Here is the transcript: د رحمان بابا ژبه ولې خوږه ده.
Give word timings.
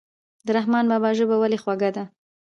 د 0.45 0.47
رحمان 0.57 0.85
بابا 0.91 1.09
ژبه 1.17 1.35
ولې 1.39 1.57
خوږه 1.63 1.89
ده. 1.95 2.03